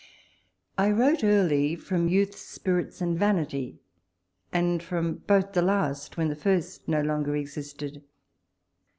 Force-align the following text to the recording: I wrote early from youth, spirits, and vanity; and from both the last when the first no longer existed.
I 0.79 0.89
wrote 0.89 1.23
early 1.23 1.75
from 1.75 2.07
youth, 2.07 2.35
spirits, 2.35 3.01
and 3.01 3.15
vanity; 3.19 3.77
and 4.51 4.81
from 4.81 5.17
both 5.27 5.53
the 5.53 5.61
last 5.61 6.17
when 6.17 6.27
the 6.27 6.35
first 6.35 6.87
no 6.87 7.01
longer 7.03 7.35
existed. 7.35 8.01